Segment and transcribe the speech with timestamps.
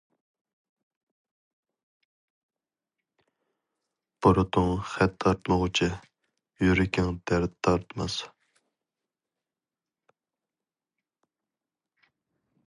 [4.27, 5.91] بۇرۇتۇڭ خەت تارتمىغۇچە،
[6.65, 8.17] يۈرىكىڭ دەرد تارتماس.